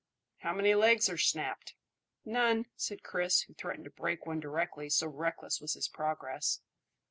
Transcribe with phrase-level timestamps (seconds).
[0.37, 1.75] "How many legs are snapped?"
[2.25, 6.59] "None," said Chris, who threatened to break one directly, so reckless was his progress.